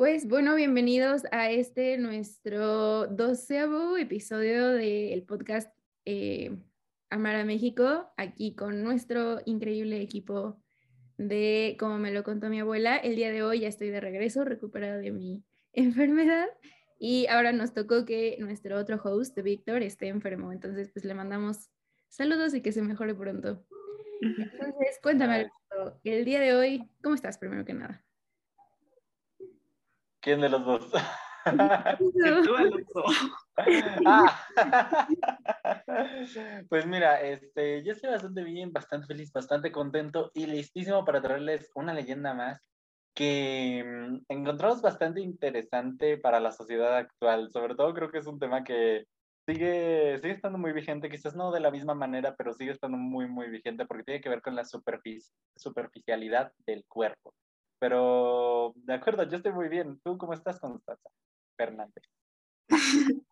[0.00, 5.70] Pues bueno, bienvenidos a este nuestro doceavo episodio del podcast
[6.06, 6.56] eh,
[7.10, 10.58] Amar a México, aquí con nuestro increíble equipo
[11.18, 12.96] de Como me lo contó mi abuela.
[12.96, 15.44] El día de hoy ya estoy de regreso, recuperada de mi
[15.74, 16.46] enfermedad.
[16.98, 20.50] Y ahora nos tocó que nuestro otro host, Víctor, esté enfermo.
[20.50, 21.68] Entonces, pues le mandamos
[22.08, 23.66] saludos y que se mejore pronto.
[24.22, 25.50] Entonces, cuéntame,
[26.04, 28.02] el día de hoy, ¿cómo estás primero que nada?
[30.20, 30.92] ¿Quién de los dos?
[34.06, 34.46] Ah.
[36.68, 41.70] pues mira, este, yo estoy bastante bien, bastante feliz, bastante contento y listísimo para traerles
[41.74, 42.70] una leyenda más
[43.14, 47.50] que mm, encontramos bastante interesante para la sociedad actual.
[47.50, 49.06] Sobre todo creo que es un tema que
[49.46, 53.28] sigue, sigue estando muy vigente, quizás no de la misma manera, pero sigue estando muy,
[53.28, 57.34] muy vigente porque tiene que ver con la superficialidad del cuerpo.
[57.80, 59.98] Pero, de acuerdo, yo estoy muy bien.
[60.04, 61.10] ¿Tú cómo estás, Constanza
[61.56, 62.04] Fernández?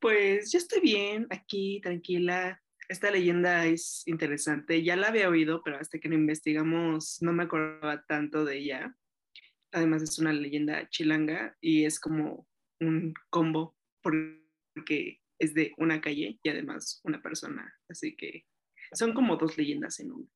[0.00, 2.62] pues yo estoy bien, aquí, tranquila.
[2.88, 4.82] Esta leyenda es interesante.
[4.82, 8.94] Ya la había oído, pero hasta que lo investigamos no me acordaba tanto de ella.
[9.72, 12.46] Además es una leyenda chilanga y es como
[12.80, 17.74] un combo porque es de una calle y además una persona.
[17.88, 18.46] Así que
[18.92, 20.28] son como dos leyendas en una.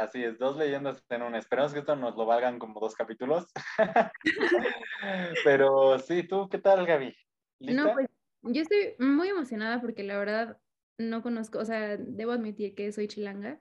[0.00, 1.36] Así es, dos leyendas en una.
[1.36, 3.52] Esperamos que esto nos lo valgan como dos capítulos.
[5.44, 7.14] Pero sí, ¿tú qué tal, Gaby?
[7.60, 8.08] No, pues
[8.40, 10.58] yo estoy muy emocionada porque la verdad
[10.96, 13.60] no conozco, o sea, debo admitir que soy chilanga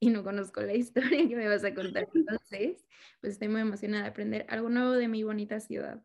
[0.00, 2.08] y no conozco la historia que me vas a contar.
[2.14, 2.86] Entonces,
[3.20, 6.02] pues estoy muy emocionada de aprender algo nuevo de mi bonita ciudad.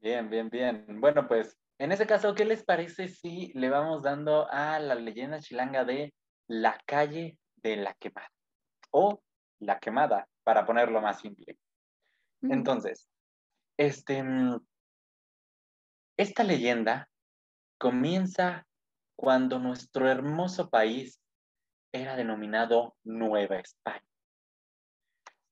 [0.00, 1.00] Bien, bien, bien.
[1.00, 5.40] Bueno, pues en ese caso, ¿qué les parece si le vamos dando a la leyenda
[5.40, 6.14] chilanga de
[6.46, 7.36] la calle
[7.68, 8.30] de la quemada
[8.90, 9.22] o
[9.60, 11.58] la quemada, para ponerlo más simple.
[12.42, 13.08] Entonces,
[13.76, 14.60] este, mm,
[16.16, 17.08] esta leyenda
[17.78, 18.66] comienza
[19.16, 21.20] cuando nuestro hermoso país
[21.92, 24.04] era denominado Nueva España.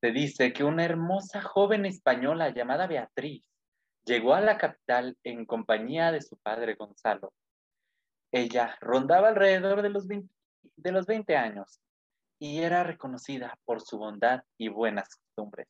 [0.00, 3.48] Se dice que una hermosa joven española llamada Beatriz
[4.04, 7.32] llegó a la capital en compañía de su padre Gonzalo.
[8.30, 11.80] Ella rondaba alrededor de los de los 20 años
[12.38, 15.68] y era reconocida por su bondad y buenas costumbres.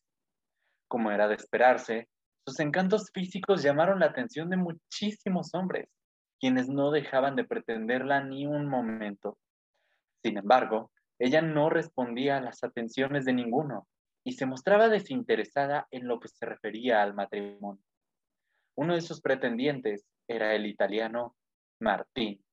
[0.88, 2.08] Como era de esperarse,
[2.46, 5.88] sus encantos físicos llamaron la atención de muchísimos hombres,
[6.40, 9.38] quienes no dejaban de pretenderla ni un momento.
[10.22, 13.88] Sin embargo, ella no respondía a las atenciones de ninguno
[14.24, 17.82] y se mostraba desinteresada en lo que se refería al matrimonio.
[18.76, 21.34] Uno de sus pretendientes era el italiano
[21.80, 22.44] Martín,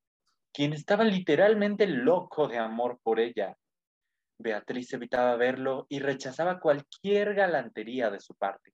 [0.54, 3.58] quien estaba literalmente loco de amor por ella
[4.44, 8.74] Beatriz evitaba verlo y rechazaba cualquier galantería de su parte.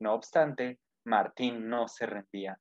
[0.00, 2.58] No obstante, Martín no se rendía.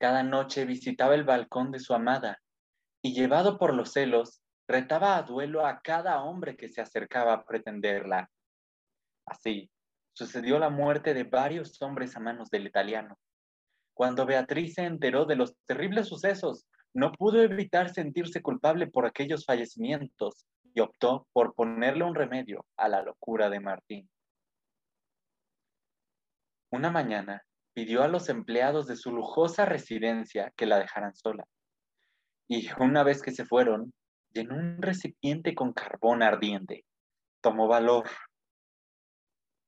[0.00, 2.40] Cada noche visitaba el balcón de su amada
[3.02, 7.44] y, llevado por los celos, retaba a duelo a cada hombre que se acercaba a
[7.44, 8.30] pretenderla.
[9.26, 9.70] Así,
[10.12, 13.18] sucedió la muerte de varios hombres a manos del italiano.
[13.94, 19.44] Cuando Beatriz se enteró de los terribles sucesos, no pudo evitar sentirse culpable por aquellos
[19.44, 24.10] fallecimientos y optó por ponerle un remedio a la locura de Martín.
[26.70, 31.44] Una mañana pidió a los empleados de su lujosa residencia que la dejaran sola.
[32.48, 33.92] Y una vez que se fueron,
[34.32, 36.84] llenó un recipiente con carbón ardiente,
[37.40, 38.08] tomó valor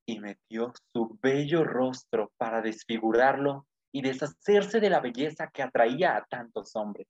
[0.06, 6.25] y metió su bello rostro para desfigurarlo y deshacerse de la belleza que atraía a
[6.25, 7.06] tantos hombres.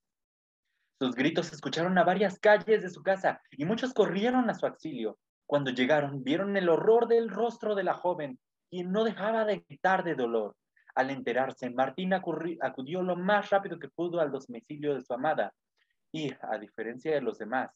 [0.98, 4.64] Sus gritos se escucharon a varias calles de su casa y muchos corrieron a su
[4.64, 5.18] auxilio.
[5.44, 8.38] Cuando llegaron, vieron el horror del rostro de la joven,
[8.70, 10.56] quien no dejaba de gritar de dolor.
[10.94, 15.52] Al enterarse, Martín acudió lo más rápido que pudo al domicilio de su amada
[16.10, 17.70] y, a diferencia de los demás,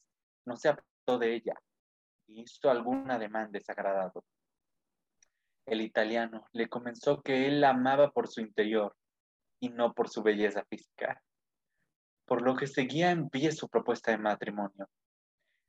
[0.45, 1.53] no se apartó de ella
[2.25, 4.25] y hizo algún ademán desagradado.
[5.67, 8.95] El italiano le comenzó que él la amaba por su interior
[9.59, 11.21] y no por su belleza física
[12.31, 14.89] por lo que seguía en pie su propuesta de matrimonio.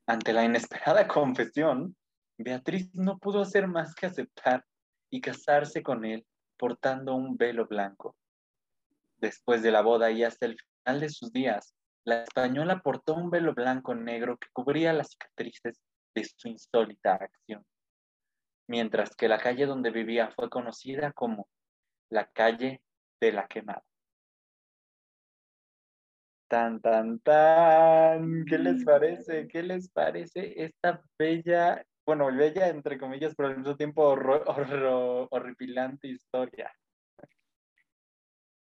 [0.06, 1.96] Ante la inesperada confesión,
[2.38, 4.64] Beatriz no pudo hacer más que aceptar
[5.10, 6.24] y casarse con él
[6.56, 8.14] portando un velo blanco.
[9.18, 11.74] Después de la boda y hasta el final de sus días,
[12.04, 15.80] la española portó un velo blanco negro que cubría las cicatrices
[16.14, 17.66] de su insólita acción,
[18.68, 21.48] mientras que la calle donde vivía fue conocida como
[22.08, 22.82] la calle
[23.20, 23.82] de la quemada.
[26.52, 28.44] Tan, tan, tan.
[28.44, 29.48] ¿Qué les parece?
[29.48, 35.28] ¿Qué les parece esta bella bueno, bella entre comillas, pero al mismo tiempo horror- horror-
[35.30, 36.70] horripilante historia.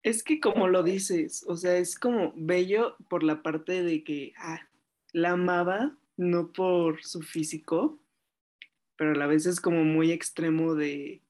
[0.04, 4.34] Es que como lo dices, o sea, es como bello por la parte de que
[4.38, 4.60] ah,
[5.12, 8.00] la amaba, no por su físico,
[8.98, 11.24] pero a la vez es como muy extremo de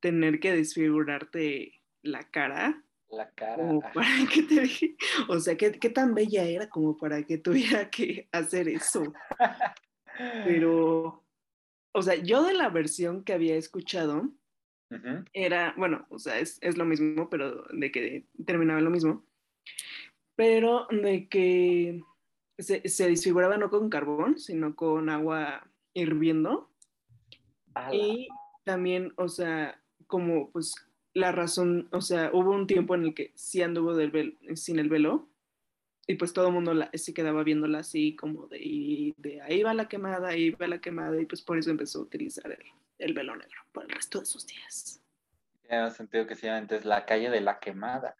[0.00, 2.83] tener que desfigurarte la cara
[3.16, 3.56] La cara.
[3.66, 4.96] como para que te deje-
[5.28, 9.02] o sea, ¿qué, qué tan bella era como para que tuviera que hacer eso.
[10.44, 11.24] Pero,
[11.92, 14.30] o sea, yo de la versión que había escuchado,
[15.32, 19.24] era, bueno, o sea, es, es lo mismo, pero de que terminaba lo mismo,
[20.36, 22.00] pero de que
[22.58, 26.70] se, se desfiguraba no con carbón, sino con agua hirviendo.
[27.74, 27.92] Ala.
[27.94, 28.28] Y
[28.62, 30.74] también, o sea, como pues
[31.14, 34.78] la razón, o sea, hubo un tiempo en el que sí anduvo del vel- sin
[34.78, 35.28] el velo
[36.06, 39.88] y pues todo el mundo la, se quedaba viéndola así como de, ahí va la
[39.88, 42.64] quemada, ahí va la quemada y pues por eso empezó a utilizar el,
[42.98, 45.00] el velo negro por el resto de sus días.
[45.62, 48.16] Tiene sentido que se llama entonces la calle de la quemada.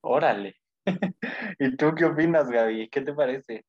[0.00, 0.56] Órale.
[1.58, 2.88] ¿Y tú qué opinas, Gaby?
[2.88, 3.64] ¿Qué te parece?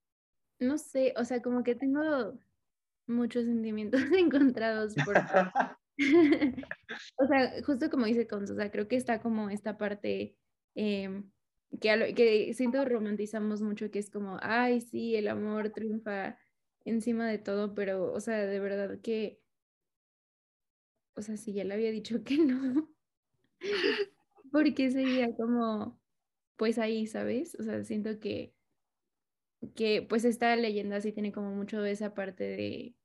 [0.60, 2.34] No sé, o sea, como que tengo
[3.08, 5.16] muchos sentimientos encontrados por...
[7.18, 10.38] o sea, justo como dice Cons, o sea, creo que está como esta parte
[10.76, 11.32] em,
[11.82, 16.38] que, que siento romantizamos mucho, que es como, ay, sí, el amor triunfa
[16.86, 19.42] encima de todo, pero, o sea, de verdad que,
[21.16, 22.90] o sea, si ya le había dicho que no,
[24.52, 26.00] ¿por qué seguía como,
[26.58, 27.56] pues ahí, ¿sabes?
[27.60, 28.56] O sea, siento que,
[29.76, 32.96] que pues esta leyenda sí tiene como mucho esa parte de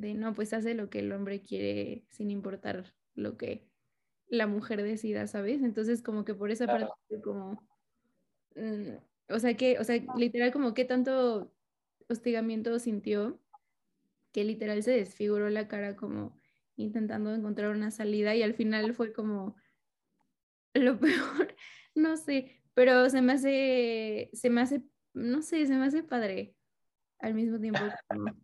[0.00, 3.68] de no, pues hace lo que el hombre quiere sin importar lo que
[4.28, 5.62] la mujer decida, ¿sabes?
[5.62, 6.98] Entonces como que por esa parte Claro.
[7.08, 7.68] fue como,
[8.56, 11.52] mm, o sea que, o sea, literal como que tanto
[12.08, 13.40] hostigamiento sintió
[14.32, 16.36] que literal se desfiguró la cara como
[16.76, 19.56] intentando encontrar una salida y al final fue como
[20.74, 21.54] lo peor,
[21.94, 24.82] no sé, pero se me hace, se me hace,
[25.12, 26.56] no sé, se me hace padre
[27.20, 27.78] al mismo tiempo.
[28.08, 28.36] como-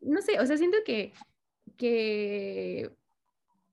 [0.00, 1.12] no sé, o sea, siento que,
[1.76, 2.90] que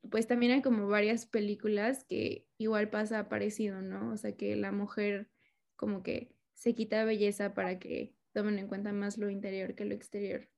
[0.10, 4.12] pues también hay como varias películas que igual pasa parecido, ¿no?
[4.12, 5.30] O sea, que la mujer
[5.76, 9.94] como que se quita belleza para que tomen en cuenta más lo interior que lo
[9.94, 10.50] exterior.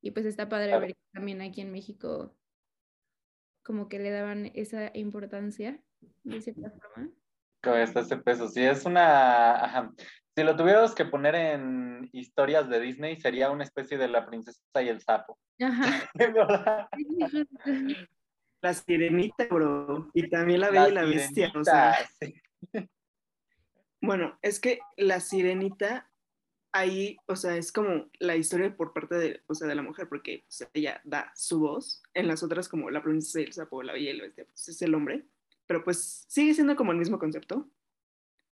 [0.00, 0.80] Y pues está padre Claro.
[0.82, 2.36] ver que también aquí en México
[3.62, 5.82] como que le daban esa importancia
[6.22, 7.10] de cierta forma.
[7.62, 8.48] Este ese peso.
[8.48, 9.64] Si es una.
[9.64, 9.94] ajá.
[10.36, 14.60] Si lo tuviéramos que poner en historias de Disney, sería una especie de la princesa
[14.82, 15.38] y el sapo.
[15.60, 16.10] Ajá.
[18.60, 20.10] La sirenita, bro.
[20.14, 21.52] Y también la bella y la bestia.
[21.54, 22.34] O sea, sí.
[24.00, 26.10] bueno, es que la sirenita
[26.72, 30.08] ahí, o sea, es como la historia por parte de, o sea, de la mujer,
[30.08, 32.02] porque o sea, ella da su voz.
[32.14, 34.66] En las otras, como la princesa y el sapo, la bella y la bestia, pues
[34.66, 35.26] es el hombre.
[35.66, 37.68] Pero pues sigue siendo como el mismo concepto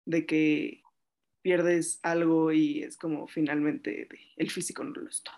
[0.06, 0.82] de que
[1.42, 5.34] pierdes algo y es como finalmente el físico no lo es todo.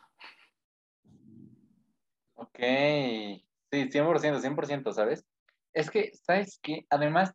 [2.35, 2.59] Ok.
[2.59, 5.25] Sí, 100%, 100%, ¿sabes?
[5.73, 6.87] Es que, ¿sabes qué?
[6.91, 7.33] Además,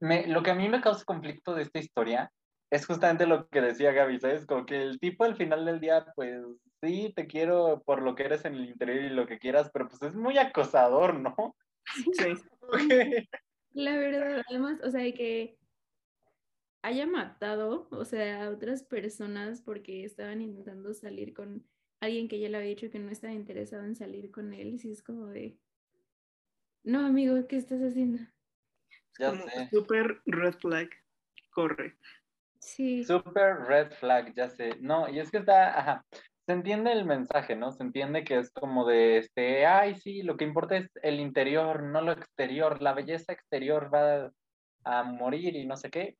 [0.00, 2.32] me, lo que a mí me causa conflicto de esta historia
[2.70, 4.46] es justamente lo que decía Gaby, ¿sabes?
[4.46, 6.40] Como que el tipo al final del día, pues
[6.82, 9.88] sí, te quiero por lo que eres en el interior y lo que quieras, pero
[9.88, 11.56] pues es muy acosador, ¿no?
[12.12, 12.34] Sí.
[12.88, 13.28] Que-
[13.74, 15.56] La verdad, además, o sea, que
[16.86, 21.66] haya matado, o sea, a otras personas porque estaban intentando salir con
[22.00, 24.78] alguien que ya le había dicho que no estaba interesado en salir con él, y
[24.78, 25.58] sí es como de,
[26.84, 28.22] no, amigo, ¿qué estás haciendo?
[29.18, 29.68] Ya como sé.
[29.70, 30.88] super red flag.
[31.50, 31.96] Corre.
[32.60, 34.76] Sí, Super red flag, ya sé.
[34.80, 36.06] No, y es que está, ajá,
[36.46, 37.72] se entiende el mensaje, ¿no?
[37.72, 41.82] Se entiende que es como de, este, ay, sí, lo que importa es el interior,
[41.82, 42.80] no lo exterior.
[42.80, 44.30] La belleza exterior va
[44.84, 46.16] a morir y no sé qué.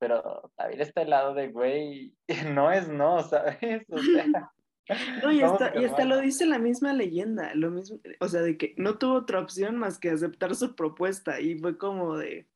[0.00, 2.16] Pero también está el lado de, güey,
[2.56, 3.84] no es no, ¿sabes?
[3.88, 4.52] O sea,
[5.22, 8.58] No, y hasta, y hasta lo dice la misma leyenda, lo mismo, o sea, de
[8.58, 12.48] que no tuvo otra opción más que aceptar su propuesta y fue como de,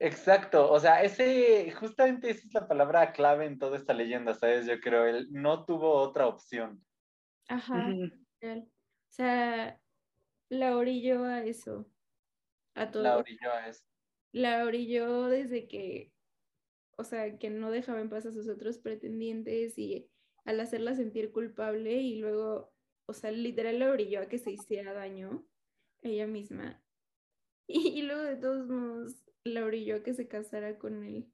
[0.00, 4.66] Exacto, o sea, ese, justamente esa es la palabra clave en toda esta leyenda, ¿sabes?
[4.66, 6.84] Yo creo, él no tuvo otra opción.
[7.48, 7.90] ajá,
[8.40, 8.68] real.
[8.68, 9.80] O sea,
[10.48, 11.86] la orilló a eso,
[12.74, 13.04] a todo.
[13.04, 13.84] La orilló a eso.
[14.32, 16.12] la orilló desde que,
[16.96, 20.08] o sea, que no dejaba en paz a sus otros pretendientes y
[20.44, 22.72] al hacerla sentir culpable y luego,
[23.06, 25.44] o sea, literal la orilló a que se hiciera daño
[26.02, 26.80] ella misma.
[27.66, 31.32] Y, luego de todos modos la orilló a que se casara con él.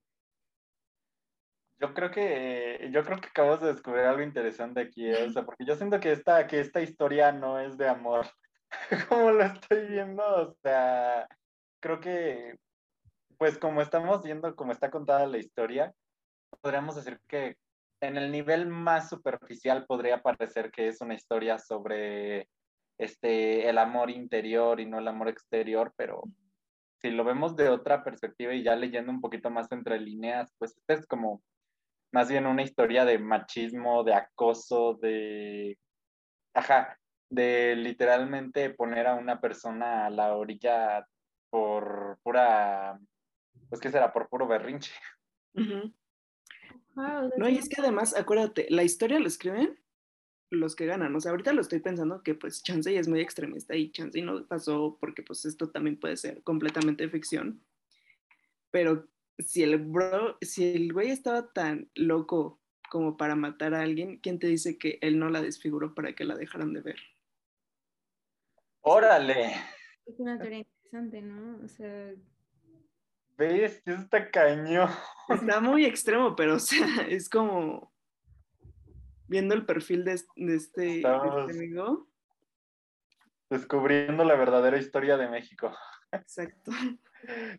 [1.80, 5.26] Yo creo que yo creo que acabas de descubrir algo interesante aquí, ¿eh?
[5.26, 8.26] o sea, porque yo siento que esta, que esta historia no es de amor,
[9.08, 11.26] como lo estoy viendo, o sea,
[11.80, 12.56] creo que,
[13.40, 15.94] pues como estamos viendo, como está contada la historia,
[16.60, 17.56] podríamos decir que
[18.02, 22.50] en el nivel más superficial podría parecer que es una historia sobre
[22.98, 26.22] este, el amor interior y no el amor exterior, pero
[27.00, 30.76] si lo vemos de otra perspectiva y ya leyendo un poquito más entre líneas, pues
[30.76, 31.42] esta es como
[32.12, 35.78] más bien una historia de machismo, de acoso, de,
[36.52, 36.98] ajá,
[37.30, 41.06] de literalmente poner a una persona a la orilla
[41.48, 43.00] por pura,
[43.70, 44.92] pues qué será, por puro berrinche.
[45.54, 49.78] no, y es que además, acuérdate, la historia lo escriben
[50.50, 51.14] los que ganan.
[51.14, 54.44] O sea, ahorita lo estoy pensando que pues Chansey es muy extremista y Chansey no
[54.46, 57.62] pasó porque pues esto también puede ser completamente ficción.
[58.70, 59.08] Pero
[59.38, 62.60] si el bro, si el güey estaba tan loco
[62.90, 66.24] como para matar a alguien, ¿quién te dice que él no la desfiguró para que
[66.24, 66.98] la dejaran de ver?
[68.80, 69.54] ¡Órale!
[70.06, 71.64] Es una teoría interesante, ¿no?
[71.64, 72.12] O sea...
[73.40, 73.82] ¿Ves?
[73.86, 74.90] Eso está cañón.
[75.30, 77.90] Está muy extremo, pero o sea, es como
[79.28, 82.06] viendo el perfil de, este, de este amigo.
[83.48, 85.74] Descubriendo la verdadera historia de México.
[86.12, 86.70] Exacto.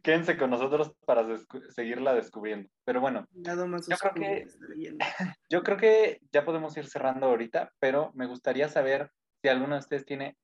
[0.03, 1.25] Quédense con nosotros para
[1.69, 2.69] seguirla descubriendo.
[2.85, 4.47] Pero bueno, yo creo, que,
[5.49, 9.09] yo creo que ya podemos ir cerrando ahorita, pero me gustaría saber
[9.41, 10.37] si alguno de ustedes tiene,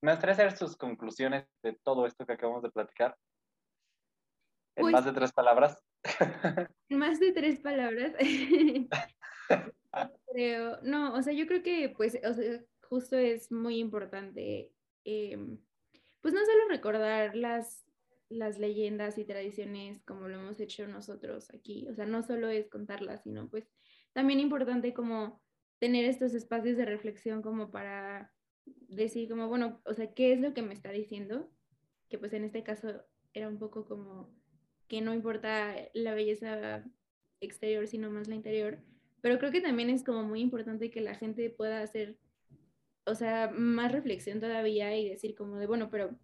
[0.00, 3.14] me gustaría saber sus conclusiones de todo esto que acabamos de platicar.
[4.76, 5.82] En pues más de tres palabras.
[6.88, 8.12] En más de tres palabras.
[10.32, 14.72] creo, no, o sea, yo creo que pues, o sea, justo es muy importante,
[15.04, 15.58] em,
[16.20, 17.86] pues no solo recordar las
[18.28, 21.86] las leyendas y tradiciones como lo hemos hecho nosotros aquí.
[21.88, 23.68] O sea, no solo es contarlas, sino pues
[24.12, 25.40] también importante como
[25.78, 28.32] tener estos espacios de reflexión como para
[28.64, 31.48] decir como, bueno, o sea, ¿qué es lo que me está diciendo?
[32.08, 34.34] Que pues en este caso era un poco como
[34.88, 36.84] que no importa la belleza
[37.40, 38.78] exterior, sino más la interior.
[39.20, 42.18] Pero creo que también es como muy importante que la gente pueda hacer,
[43.04, 46.16] o sea, más reflexión todavía y decir como de, bueno, pero,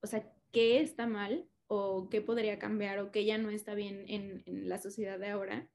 [0.00, 4.04] o sea, qué está mal o qué podría cambiar o qué ya no está bien
[4.08, 5.68] en, la sociedad de ahora,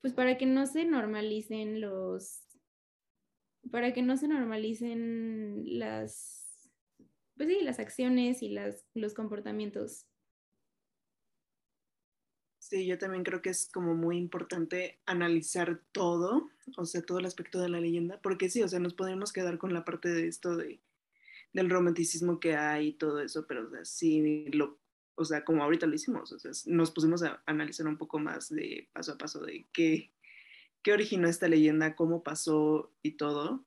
[0.00, 2.46] pues para que no se normalicen los,
[3.70, 6.70] para que no se normalicen las,
[7.36, 10.06] pues sí, las acciones y las, los comportamientos.
[12.68, 17.26] Sí, yo también creo que es como muy importante analizar todo, o sea, todo el
[17.26, 20.26] aspecto de la leyenda, porque sí, o sea, nos podemos quedar con la parte de
[20.26, 20.80] esto de
[21.52, 24.80] del romanticismo que hay y todo eso, pero o sí lo,
[25.14, 28.48] o sea, como ahorita lo hicimos, o sea, nos pusimos a analizar un poco más
[28.50, 30.12] de paso a paso de qué,
[30.82, 33.64] qué originó esta leyenda, cómo pasó y todo,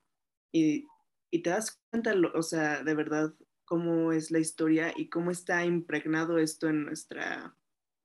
[0.51, 0.87] y,
[1.31, 5.63] y te das cuenta, o sea, de verdad, cómo es la historia y cómo está
[5.65, 7.55] impregnado esto en nuestra,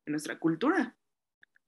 [0.06, 0.96] en nuestra cultura.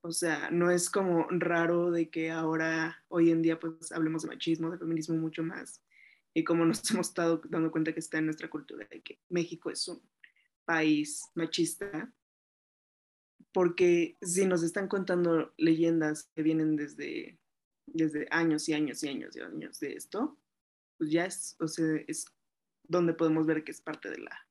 [0.01, 4.29] O sea, no es como raro de que ahora, hoy en día, pues hablemos de
[4.29, 5.81] machismo, de feminismo mucho más
[6.37, 9.71] y como nos hemos estado dando cuenta que está en nuestra cultura de que México
[9.71, 9.99] es un
[10.65, 12.13] país machista,
[13.51, 17.39] porque si nos están contando leyendas que vienen desde,
[17.87, 20.37] desde años y años y años y años de esto,
[20.99, 22.25] pues ya es, o sea, es
[22.83, 24.47] donde podemos ver que es parte de la,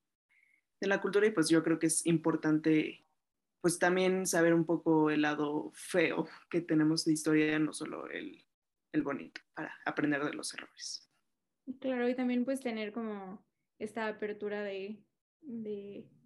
[0.80, 3.05] de la cultura y pues yo creo que es importante
[3.60, 8.44] pues también saber un poco el lado feo que tenemos de historia, no solo el,
[8.92, 11.10] el bonito, para aprender de los errores.
[11.80, 13.44] Claro, y también pues tener como
[13.78, 15.02] esta apertura de,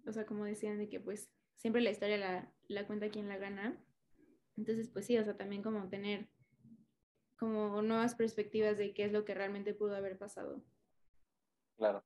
[0.05, 3.37] o sea, como decían, de que pues siempre la historia la, la cuenta quien la
[3.37, 3.83] gana.
[4.57, 6.29] Entonces, pues sí, o sea, también como tener
[7.37, 10.63] como nuevas perspectivas de qué es lo que realmente pudo haber pasado.
[11.75, 12.03] Claro,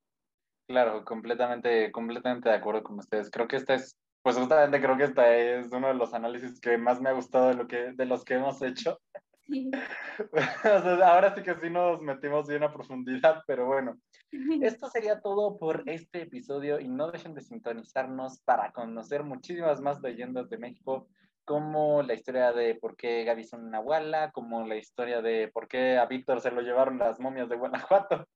[0.65, 3.29] claro, completamente, completamente de acuerdo con ustedes.
[3.29, 6.79] Creo que esta es, pues justamente creo que esta es uno de los análisis que
[6.79, 8.99] más me ha gustado de, lo que, de los que hemos hecho.
[11.03, 13.99] ahora sí que sí nos metimos bien a profundidad, pero bueno.
[14.63, 20.01] Esto sería todo por este episodio y no dejen de sintonizarnos para conocer muchísimas más
[20.01, 21.07] leyendas de México,
[21.45, 25.67] como la historia de por qué Gaby son una abuela, como la historia de por
[25.67, 28.27] qué a Víctor se lo llevaron las momias de Guanajuato.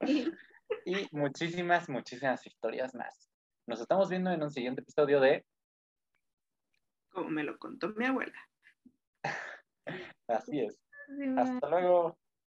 [0.86, 3.33] Y muchísimas, muchísimas historias más.
[3.66, 5.44] Nos estamos viendo en un siguiente episodio de...
[7.10, 8.38] Como me lo contó mi abuela.
[10.28, 10.78] Así es.
[11.36, 12.18] Hasta luego.